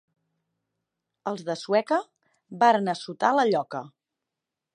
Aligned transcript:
Els 1.31 1.43
de 1.49 1.57
Sueca 1.65 1.99
varen 2.65 2.93
assotar 2.95 3.35
la 3.41 3.47
lloca. 3.53 3.85